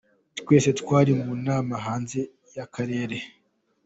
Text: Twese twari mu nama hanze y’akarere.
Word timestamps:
Twese 0.39 0.69
twari 0.79 1.11
mu 1.21 1.31
nama 1.47 1.73
hanze 1.85 2.19
y’akarere. 2.55 3.17